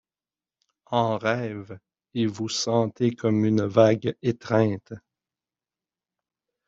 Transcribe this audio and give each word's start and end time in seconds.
En 0.87 1.15
rêve, 1.19 1.77
et 2.15 2.25
vous 2.25 2.49
sentez 2.49 3.11
comme 3.11 3.45
une 3.45 3.61
vague 3.61 4.15
étreinte. 4.23 4.93